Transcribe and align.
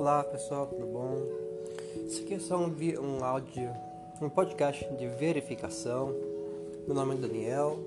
Olá 0.00 0.24
pessoal, 0.24 0.66
tudo 0.66 0.86
bom? 0.86 1.14
Isso 2.06 2.22
aqui 2.22 2.32
é 2.32 2.38
só 2.38 2.56
um, 2.56 2.74
um 3.02 3.22
áudio, 3.22 3.70
um 4.22 4.30
podcast 4.30 4.88
de 4.94 5.06
verificação. 5.06 6.14
Meu 6.86 6.94
nome 6.96 7.16
é 7.16 7.18
Daniel. 7.18 7.78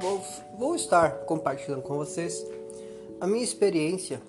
Vou, 0.00 0.22
vou 0.58 0.74
estar 0.74 1.26
compartilhando 1.26 1.82
com 1.82 1.98
vocês 1.98 2.46
a 3.20 3.26
minha 3.26 3.44
experiência 3.44 4.22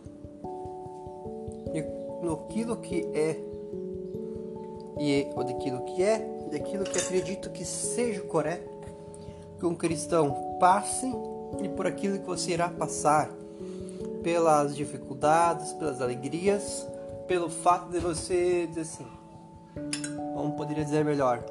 no 2.22 2.34
aquilo 2.34 2.76
que 2.76 3.08
é 3.14 3.40
e 5.00 5.26
ou 5.38 5.44
daquilo 5.46 5.86
que 5.86 6.04
é, 6.04 6.20
daquilo 6.52 6.84
que 6.84 7.00
acredito 7.00 7.50
que 7.50 7.64
seja 7.64 8.20
correto 8.24 8.70
que 9.58 9.66
um 9.66 9.74
cristão 9.74 10.58
passe 10.60 11.10
e 11.64 11.70
por 11.70 11.88
aquilo 11.88 12.20
que 12.20 12.26
você 12.26 12.52
irá 12.52 12.68
passar 12.68 13.32
pelas 14.24 14.76
dificuldades, 14.76 15.74
pelas 15.74 16.02
alegrias, 16.02 16.88
pelo 17.30 17.48
fato 17.48 17.92
de 17.92 18.00
você 18.00 18.66
dizer 18.66 18.82
assim, 18.82 19.06
como 20.34 20.54
poderia 20.54 20.84
dizer 20.84 21.06
melhor, 21.06 21.44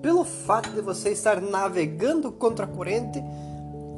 pelo 0.00 0.24
fato 0.24 0.70
de 0.70 0.80
você 0.80 1.10
estar 1.10 1.40
navegando 1.42 2.30
contra 2.30 2.64
a 2.64 2.68
corrente, 2.68 3.20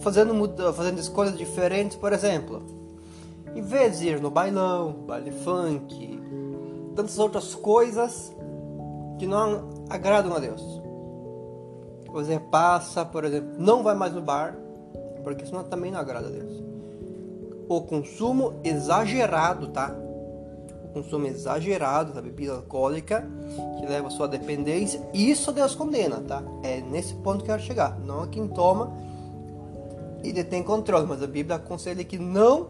fazendo 0.01 0.33
fazendo 0.73 0.99
escolhas 0.99 1.37
diferentes, 1.37 1.99
por 1.99 2.15
exemplo, 2.15 2.63
em 3.55 3.61
vez 3.61 3.99
de 3.99 4.09
ir 4.09 4.23
no 4.23 4.31
bailão, 4.31 5.05
baile 5.07 5.31
funk, 5.31 6.19
tantas 6.97 7.19
outras 7.19 7.55
coisas 7.55 8.35
que 9.19 9.27
não 9.27 9.85
agradam 9.91 10.35
a 10.35 10.39
Deus. 10.39 10.63
Você 12.11 12.41
passa, 12.41 13.05
por 13.05 13.25
exemplo, 13.25 13.51
não 13.59 13.83
vai 13.83 13.95
mais 13.95 14.15
no 14.15 14.23
bar, 14.23 14.57
porque 15.23 15.45
senão 15.45 15.63
também 15.63 15.91
não 15.91 16.01
agrada 16.01 16.29
a 16.29 16.31
Deus 16.31 16.73
o 17.69 17.81
consumo 17.81 18.61
exagerado, 18.63 19.69
tá? 19.69 19.95
Consumo 20.93 21.27
exagerado 21.27 22.13
da 22.13 22.21
bebida 22.21 22.53
alcoólica 22.53 23.27
que 23.79 23.87
leva 23.87 24.09
à 24.09 24.11
sua 24.11 24.29
dependência, 24.29 25.01
isso 25.13 25.51
Deus 25.53 25.75
condena, 25.75 26.21
tá? 26.21 26.43
É 26.63 26.81
nesse 26.81 27.15
ponto 27.15 27.39
que 27.39 27.51
eu 27.51 27.57
quero 27.57 27.63
chegar. 27.63 27.99
Não 28.01 28.25
é 28.25 28.27
quem 28.27 28.47
toma 28.47 28.93
e 30.23 30.33
detém 30.33 30.63
controle, 30.63 31.07
mas 31.07 31.23
a 31.23 31.27
Bíblia 31.27 31.57
aconselha 31.57 32.05
que 32.05 32.19
não 32.19 32.69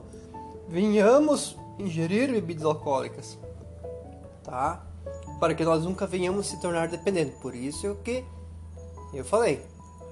venhamos 0.68 1.56
ingerir 1.78 2.30
bebidas 2.30 2.64
alcoólicas, 2.64 3.38
tá? 4.42 4.86
Para 5.38 5.54
que 5.54 5.64
nós 5.64 5.84
nunca 5.84 6.06
venhamos 6.06 6.46
se 6.46 6.60
tornar 6.60 6.88
dependentes. 6.88 7.38
Por 7.40 7.54
isso 7.54 7.96
que 8.04 8.24
eu 9.12 9.24
falei, 9.24 9.60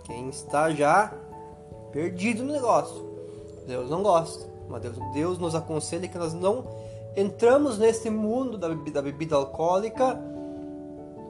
quem 0.05 0.29
está 0.29 0.71
já 0.71 1.13
perdido 1.93 2.43
no 2.43 2.53
negócio, 2.53 3.09
Deus 3.67 3.89
não 3.89 4.03
gosta. 4.03 4.51
Mas 4.69 4.83
Deus, 4.83 4.97
Deus 5.13 5.39
nos 5.39 5.55
aconselha 5.55 6.07
que 6.07 6.19
nós 6.19 6.33
não 6.33 6.65
entramos 7.17 7.79
nesse 7.79 8.11
mundo 8.11 8.57
da 8.57 8.69
bebida, 8.69 9.01
da 9.01 9.03
bebida 9.03 9.37
alcoólica 9.37 10.19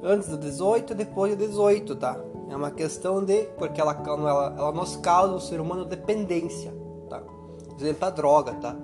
antes 0.03 0.29
do 0.29 0.39
18 0.39 0.93
e 0.93 0.97
depois 0.97 1.37
do 1.37 1.47
18, 1.47 1.97
tá? 1.97 2.19
É 2.49 2.57
uma 2.57 2.71
questão 2.71 3.25
de. 3.25 3.45
Porque 3.59 3.81
ela, 3.81 4.01
ela, 4.07 4.55
ela 4.59 4.73
nos 4.73 4.97
causa 4.97 5.35
o 5.35 5.41
ser 5.41 5.61
humano 5.61 5.85
dependência, 5.85 6.75
tá? 7.09 7.21
Por 7.21 7.81
exemplo, 7.81 8.05
a 8.07 8.11
droga, 8.11 8.55
tá? 8.55 8.77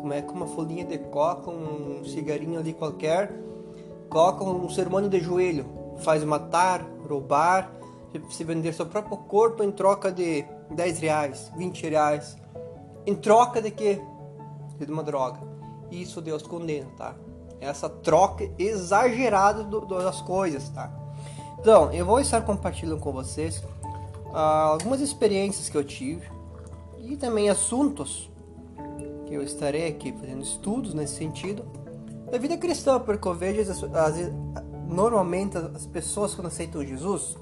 Como 0.00 0.12
é 0.12 0.22
que 0.22 0.32
uma 0.32 0.46
folhinha 0.46 0.84
de 0.84 0.98
coca, 0.98 1.50
um 1.50 2.04
cigarinho 2.04 2.60
ali 2.60 2.72
qualquer, 2.72 3.32
coloca 4.08 4.44
um 4.44 4.68
ser 4.68 4.86
humano 4.86 5.08
de 5.08 5.18
joelho, 5.18 5.66
faz 5.98 6.22
matar, 6.22 6.86
roubar, 7.08 7.72
se 8.30 8.44
vender 8.44 8.72
seu 8.72 8.86
próprio 8.86 9.16
corpo 9.16 9.64
em 9.64 9.72
troca 9.72 10.12
de 10.12 10.44
10 10.70 10.98
reais, 11.00 11.52
20 11.56 11.88
reais 11.88 12.36
em 13.08 13.14
troca 13.14 13.62
de 13.62 13.70
quê? 13.70 14.00
De 14.78 14.92
uma 14.92 15.02
droga. 15.02 15.40
Isso 15.90 16.20
Deus 16.20 16.42
condena, 16.42 16.88
tá? 16.96 17.14
Essa 17.60 17.88
troca 17.88 18.48
exagerada 18.58 19.64
do, 19.64 19.80
das 19.80 20.20
coisas, 20.20 20.68
tá? 20.68 20.90
Então, 21.58 21.92
eu 21.92 22.06
vou 22.06 22.20
estar 22.20 22.40
compartilhando 22.42 23.00
com 23.00 23.12
vocês 23.12 23.58
uh, 24.26 24.36
algumas 24.72 25.00
experiências 25.00 25.68
que 25.68 25.76
eu 25.76 25.84
tive 25.84 26.26
e 26.98 27.16
também 27.16 27.50
assuntos 27.50 28.30
que 29.26 29.34
eu 29.34 29.42
estarei 29.42 29.88
aqui 29.88 30.12
fazendo 30.12 30.42
estudos 30.42 30.94
nesse 30.94 31.16
sentido 31.16 31.64
da 32.30 32.38
vida 32.38 32.56
cristã, 32.56 32.98
porque 33.00 33.26
eu 33.26 33.34
vejo 33.34 33.60
as, 33.60 33.82
as, 33.82 34.32
normalmente 34.86 35.56
as 35.56 35.86
pessoas 35.86 36.34
quando 36.34 36.46
aceitam 36.46 36.84
Jesus, 36.84 37.36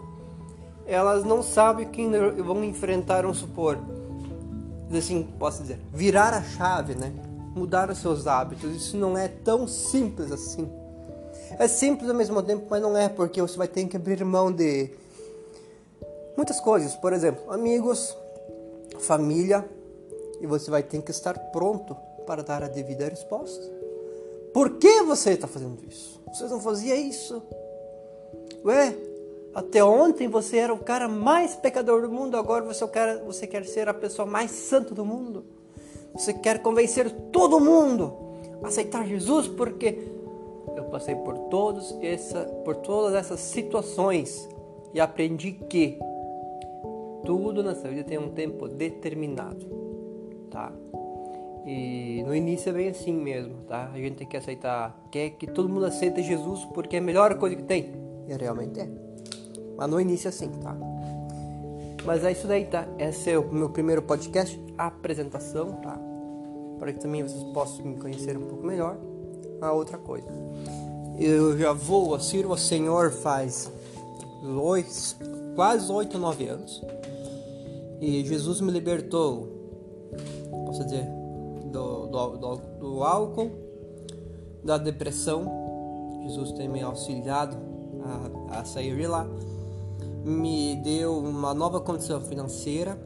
elas 0.86 1.24
não 1.24 1.42
sabem 1.42 1.88
que 1.88 2.06
vão 2.42 2.62
enfrentar, 2.64 3.22
vamos 3.22 3.38
supor, 3.38 3.78
assim, 4.96 5.24
posso 5.38 5.62
dizer, 5.62 5.80
virar 5.92 6.32
a 6.32 6.42
chave, 6.42 6.94
né? 6.94 7.12
Mudar 7.56 7.90
os 7.90 7.98
seus 7.98 8.26
hábitos. 8.26 8.70
Isso 8.76 8.96
não 8.96 9.16
é 9.16 9.26
tão 9.26 9.66
simples 9.66 10.30
assim. 10.30 10.70
É 11.58 11.66
simples 11.66 12.08
ao 12.08 12.14
mesmo 12.14 12.42
tempo, 12.42 12.66
mas 12.68 12.82
não 12.82 12.96
é, 12.96 13.08
porque 13.08 13.40
você 13.40 13.56
vai 13.56 13.66
ter 13.66 13.86
que 13.86 13.96
abrir 13.96 14.22
mão 14.24 14.52
de 14.52 14.90
muitas 16.36 16.60
coisas. 16.60 16.94
Por 16.94 17.12
exemplo, 17.12 17.50
amigos, 17.50 18.14
família, 18.98 19.68
e 20.40 20.46
você 20.46 20.70
vai 20.70 20.82
ter 20.82 21.00
que 21.02 21.10
estar 21.10 21.38
pronto 21.50 21.96
para 22.26 22.42
dar 22.42 22.62
a 22.62 22.68
devida 22.68 23.08
resposta. 23.08 23.64
Por 24.52 24.78
que 24.78 25.02
você 25.02 25.30
está 25.30 25.46
fazendo 25.46 25.78
isso? 25.88 26.20
Você 26.28 26.44
não 26.44 26.60
fazia 26.60 26.96
isso? 26.96 27.42
Ué, 28.64 28.96
até 29.54 29.82
ontem 29.82 30.28
você 30.28 30.58
era 30.58 30.74
o 30.74 30.78
cara 30.78 31.08
mais 31.08 31.54
pecador 31.54 32.02
do 32.02 32.10
mundo, 32.10 32.36
agora 32.36 32.64
você, 32.64 32.82
é 32.82 32.86
o 32.86 32.90
cara, 32.90 33.22
você 33.24 33.46
quer 33.46 33.64
ser 33.64 33.88
a 33.88 33.94
pessoa 33.94 34.26
mais 34.26 34.50
santa 34.50 34.94
do 34.94 35.04
mundo. 35.04 35.44
Você 36.16 36.32
quer 36.32 36.62
convencer 36.62 37.10
todo 37.30 37.60
mundo 37.60 38.12
a 38.62 38.68
aceitar 38.68 39.06
Jesus 39.06 39.48
porque 39.48 39.98
eu 40.74 40.84
passei 40.84 41.14
por 41.14 41.36
todos 41.50 41.94
essa, 42.02 42.44
por 42.64 42.76
todas 42.76 43.14
essas 43.14 43.40
situações 43.40 44.48
e 44.94 45.00
aprendi 45.00 45.52
que 45.52 45.98
tudo 47.24 47.62
nessa 47.62 47.88
vida 47.88 48.04
tem 48.04 48.18
um 48.18 48.30
tempo 48.30 48.66
determinado, 48.68 49.66
tá? 50.50 50.72
E 51.66 52.22
no 52.24 52.34
início 52.34 52.70
é 52.70 52.72
bem 52.72 52.88
assim 52.88 53.12
mesmo, 53.12 53.56
tá? 53.68 53.90
A 53.92 53.98
gente 53.98 54.16
tem 54.16 54.26
que 54.26 54.36
aceitar, 54.36 54.96
quer 55.10 55.30
que 55.30 55.46
todo 55.46 55.68
mundo 55.68 55.84
aceite 55.84 56.22
Jesus 56.22 56.64
porque 56.66 56.96
é 56.96 56.98
a 56.98 57.02
melhor 57.02 57.34
coisa 57.38 57.56
que 57.56 57.62
tem. 57.62 57.92
E 58.28 58.34
realmente 58.34 58.80
é. 58.80 58.88
Mas 59.76 59.90
no 59.90 60.00
início 60.00 60.28
assim, 60.28 60.48
tá? 60.62 60.76
Mas 62.04 62.24
é 62.24 62.30
isso 62.30 62.46
daí, 62.46 62.64
tá? 62.64 62.86
Esse 62.98 63.32
é 63.32 63.38
o 63.38 63.52
meu 63.52 63.68
primeiro 63.68 64.00
podcast, 64.00 64.58
apresentação, 64.78 65.72
tá? 65.82 66.05
Para 66.78 66.92
que 66.92 67.00
também 67.00 67.22
vocês 67.22 67.42
possam 67.52 67.84
me 67.84 67.96
conhecer 67.96 68.36
um 68.36 68.46
pouco 68.46 68.66
melhor. 68.66 68.96
A 69.60 69.72
outra 69.72 69.98
coisa. 69.98 70.28
Eu 71.18 71.56
já 71.58 71.72
vou, 71.72 72.14
a 72.14 72.20
sirvo 72.20 72.52
ao 72.52 72.58
Senhor 72.58 73.10
faz 73.10 73.70
dois, 74.42 75.16
quase 75.54 75.90
oito, 75.90 76.18
nove 76.18 76.46
anos. 76.46 76.82
E 78.00 78.22
Jesus 78.24 78.60
me 78.60 78.70
libertou, 78.70 79.48
posso 80.66 80.84
dizer, 80.84 81.06
do, 81.72 82.06
do, 82.06 82.36
do, 82.36 82.56
do 82.78 83.02
álcool, 83.02 83.50
da 84.62 84.76
depressão. 84.76 86.20
Jesus 86.24 86.52
tem 86.52 86.68
me 86.68 86.82
auxiliado 86.82 87.56
a, 88.50 88.60
a 88.60 88.64
sair 88.66 88.94
de 88.94 89.06
lá 89.06 89.26
me 90.26 90.74
deu 90.82 91.16
uma 91.16 91.54
nova 91.54 91.80
condição 91.80 92.20
financeira, 92.20 92.98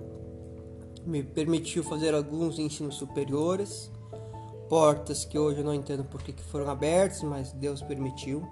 me 1.05 1.23
permitiu 1.23 1.83
fazer 1.83 2.15
alguns 2.15 2.59
ensinos 2.59 2.97
superiores, 2.97 3.91
portas 4.69 5.25
que 5.25 5.39
hoje 5.39 5.61
eu 5.61 5.65
não 5.65 5.75
entendo 5.75 6.05
por 6.05 6.23
que 6.23 6.33
foram 6.45 6.69
abertas, 6.71 7.23
mas 7.23 7.53
Deus 7.53 7.83
permitiu. 7.83 8.43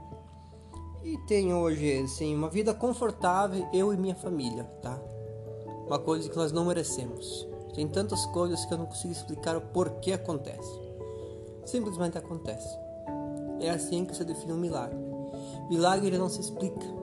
E 1.02 1.16
tenho 1.26 1.56
hoje 1.56 2.00
assim, 2.00 2.34
uma 2.34 2.48
vida 2.48 2.74
confortável, 2.74 3.66
eu 3.72 3.92
e 3.92 3.96
minha 3.96 4.14
família, 4.14 4.64
tá? 4.82 5.00
Uma 5.86 5.98
coisa 5.98 6.28
que 6.28 6.36
nós 6.36 6.52
não 6.52 6.64
merecemos. 6.64 7.46
Tem 7.74 7.86
tantas 7.86 8.26
coisas 8.26 8.64
que 8.64 8.74
eu 8.74 8.78
não 8.78 8.86
consigo 8.86 9.12
explicar 9.12 9.56
o 9.56 9.60
porquê 9.60 10.12
acontece. 10.12 10.80
Simplesmente 11.64 12.18
acontece. 12.18 12.68
É 13.60 13.70
assim 13.70 14.04
que 14.04 14.16
se 14.16 14.24
define 14.24 14.52
um 14.52 14.58
milagre. 14.58 14.98
Milagre 15.70 16.18
não 16.18 16.28
se 16.28 16.40
explica 16.40 16.98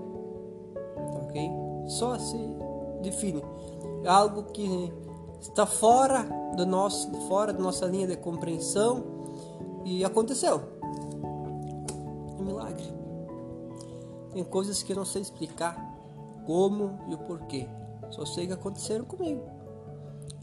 ok? 1.35 1.51
Só 1.87 2.17
se 2.17 2.37
define. 3.01 3.43
Algo 4.07 4.43
que 4.43 4.93
está 5.49 5.65
fora 5.65 6.27
do 6.55 6.65
nosso, 6.65 7.11
fora 7.27 7.53
da 7.53 7.59
nossa 7.59 7.85
linha 7.85 8.07
de 8.07 8.17
compreensão 8.17 9.03
e 9.83 10.03
aconteceu. 10.03 10.61
É 12.37 12.41
um 12.41 12.45
milagre. 12.45 12.85
Tem 14.31 14.43
coisas 14.43 14.83
que 14.83 14.91
eu 14.91 14.97
não 14.97 15.05
sei 15.05 15.21
explicar 15.21 15.77
como 16.45 16.99
e 17.07 17.13
o 17.13 17.17
porquê. 17.17 17.67
Só 18.11 18.25
sei 18.25 18.47
que 18.47 18.53
aconteceram 18.53 19.05
comigo. 19.05 19.43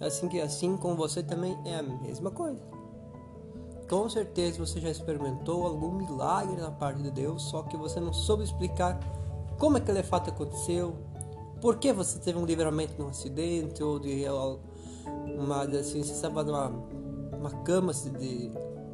Assim 0.00 0.28
que 0.28 0.40
assim 0.40 0.76
com 0.76 0.96
você 0.96 1.22
também 1.22 1.56
é 1.64 1.76
a 1.76 1.82
mesma 1.82 2.30
coisa. 2.30 2.60
Com 3.88 4.08
certeza 4.08 4.58
você 4.58 4.80
já 4.80 4.90
experimentou 4.90 5.66
algum 5.66 5.92
milagre 5.92 6.56
da 6.56 6.70
parte 6.70 7.02
de 7.02 7.10
Deus, 7.10 7.42
só 7.42 7.62
que 7.62 7.76
você 7.76 8.00
não 8.00 8.12
soube 8.12 8.42
explicar 8.42 8.98
como 9.58 9.76
aquele 9.76 10.02
fato 10.02 10.30
aconteceu, 10.30 10.96
por 11.60 11.76
que 11.76 11.92
você 11.92 12.18
teve 12.18 12.38
um 12.38 12.44
livramento 12.44 12.94
num 12.98 13.08
acidente 13.08 13.82
ou 13.82 13.98
de 14.00 14.24
uma 15.38 15.62
assim, 15.62 16.02
você 16.02 16.12
estava 16.12 16.42
numa 16.42 16.68
uma 17.42 17.50
cama 17.64 17.92
de 17.92 18.50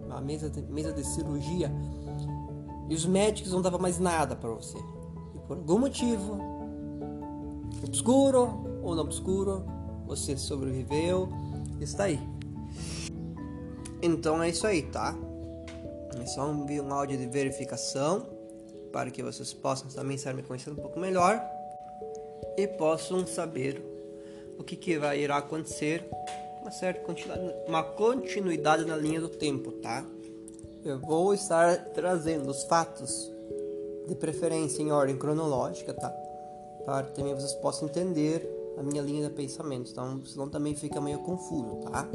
uma 0.06 0.20
mesa 0.20 0.49
de, 0.49 0.62
mesa 0.62 0.93
de 0.93 1.05
cirurgia, 1.05 1.70
e 2.88 2.94
os 2.94 3.05
médicos 3.05 3.52
não 3.52 3.61
davam 3.61 3.79
mais 3.79 3.99
nada 3.99 4.35
para 4.35 4.49
você. 4.49 4.79
E 5.35 5.38
por 5.46 5.58
algum 5.58 5.79
motivo, 5.79 6.38
obscuro 7.87 8.81
ou 8.82 8.94
não 8.94 9.05
obscuro, 9.05 9.64
você 10.06 10.37
sobreviveu, 10.37 11.29
está 11.81 12.05
aí. 12.05 12.19
Então 14.00 14.43
é 14.43 14.49
isso 14.49 14.67
aí, 14.67 14.82
tá? 14.82 15.14
É 16.19 16.26
só 16.26 16.49
um, 16.49 16.64
um 16.64 16.93
áudio 16.93 17.19
de 17.19 17.26
verificação 17.26 18.26
para 18.91 19.11
que 19.11 19.23
vocês 19.23 19.52
possam 19.52 19.88
também 19.88 20.17
estar 20.17 20.32
me 20.32 20.43
conhecendo 20.43 20.79
um 20.79 20.82
pouco 20.82 20.99
melhor 20.99 21.43
e 22.56 22.67
possam 22.67 23.26
saber 23.26 23.98
o 24.58 24.64
que, 24.64 24.76
que 24.76 24.99
vai 24.99 25.20
irá 25.20 25.37
acontecer 25.38 26.05
uma 26.60 26.70
certa 26.70 27.00
continuidade, 27.00 27.55
uma 27.66 27.82
continuidade 27.82 28.84
na 28.84 28.96
linha 28.96 29.20
do 29.20 29.28
tempo, 29.28 29.72
tá? 29.72 30.05
Eu 30.84 30.99
vou 30.99 31.32
estar 31.32 31.76
trazendo 31.94 32.50
os 32.50 32.64
fatos 32.64 33.31
de 34.06 34.14
preferência 34.14 34.82
em 34.82 34.90
ordem 34.90 35.16
cronológica, 35.16 35.94
tá? 35.94 36.10
Para 36.84 37.06
que 37.06 37.14
também 37.14 37.34
vocês 37.34 37.55
possam 37.55 37.88
entender 37.88 38.46
a 38.76 38.82
minha 38.82 39.02
linha 39.02 39.28
de 39.28 39.34
pensamento, 39.34 39.90
então 39.90 40.25
senão 40.25 40.49
também 40.49 40.75
fica 40.75 41.00
meio 41.00 41.19
confuso, 41.20 41.76
tá? 41.90 42.08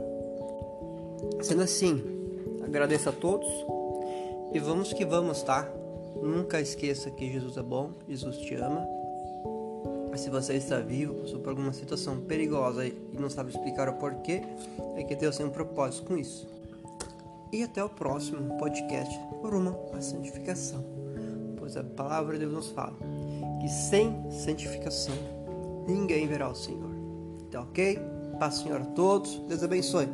Sendo 1.42 1.62
assim, 1.62 2.04
agradeço 2.64 3.10
a 3.10 3.12
todos 3.12 3.48
e 4.54 4.60
vamos 4.60 4.94
que 4.94 5.06
vamos, 5.06 5.42
tá? 5.42 5.70
Nunca 6.22 6.62
esqueça 6.62 7.12
que 7.12 7.32
Jesus 7.32 7.58
é 7.58 7.64
bom, 7.64 7.92
Jesus 8.08 8.38
te 8.38 8.56
ama. 8.56 8.88
Mas 10.14 10.22
se 10.22 10.30
você 10.30 10.54
está 10.54 10.78
vivo, 10.78 11.16
passou 11.16 11.40
por 11.40 11.50
alguma 11.50 11.74
situação 11.74 12.18
perigosa 12.18 12.86
e 12.86 12.96
não 13.20 13.32
sabe 13.32 13.50
explicar 13.50 13.90
o 13.90 13.94
porquê, 13.94 14.44
é 14.96 15.04
que 15.04 15.16
Deus 15.16 15.36
tem 15.36 15.44
um 15.44 15.50
propósito 15.50 16.06
com 16.06 16.16
isso. 16.16 16.48
E 17.52 17.64
até 17.64 17.84
o 17.84 17.90
próximo 17.90 18.56
podcast 18.60 19.20
rumo 19.42 19.76
à 19.92 20.00
santificação. 20.02 20.86
Pois 21.58 21.76
a 21.76 21.84
palavra 21.84 22.34
de 22.34 22.42
Deus 22.42 22.54
nos 22.54 22.70
fala 22.70 22.96
que 23.60 23.68
sem 23.68 24.30
santificação 24.30 25.16
ninguém 25.88 26.28
verá 26.28 26.48
o 26.48 26.54
Senhor. 26.54 26.92
Então, 27.48 27.64
ok? 27.64 28.00
Paz, 28.40 28.60
Senhor, 28.60 28.82
a 28.82 28.86
todos. 28.86 29.40
Deus 29.48 29.64
abençoe. 29.64 30.08